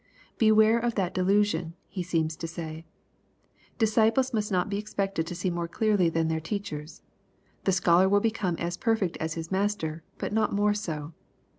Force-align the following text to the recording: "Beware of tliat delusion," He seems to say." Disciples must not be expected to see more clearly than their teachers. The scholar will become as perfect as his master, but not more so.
"Beware 0.39 0.79
of 0.79 0.95
tliat 0.95 1.13
delusion," 1.13 1.75
He 1.87 2.01
seems 2.01 2.35
to 2.37 2.47
say." 2.47 2.85
Disciples 3.85 4.33
must 4.33 4.51
not 4.51 4.67
be 4.67 4.79
expected 4.79 5.27
to 5.27 5.35
see 5.35 5.51
more 5.51 5.67
clearly 5.67 6.09
than 6.09 6.27
their 6.27 6.39
teachers. 6.39 7.03
The 7.65 7.71
scholar 7.71 8.09
will 8.09 8.19
become 8.19 8.55
as 8.57 8.77
perfect 8.77 9.15
as 9.17 9.35
his 9.35 9.51
master, 9.51 10.01
but 10.17 10.33
not 10.33 10.53
more 10.53 10.73
so. 10.73 11.13